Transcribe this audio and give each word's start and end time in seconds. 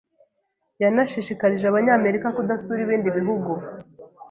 yanashishikarije 0.81 1.65
Abanyamerika 1.67 2.27
kudasura 2.37 2.79
ibindi 2.85 3.09
bihugu 3.17 3.51